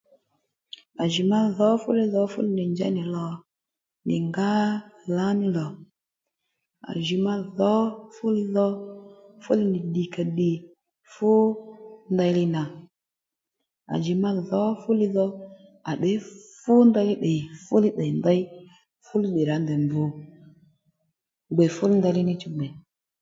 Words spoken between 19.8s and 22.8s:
gbù gbè fú ndeyli níchú gbè